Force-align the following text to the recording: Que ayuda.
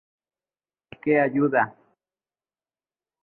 Que 1.03 1.19
ayuda. 1.19 1.63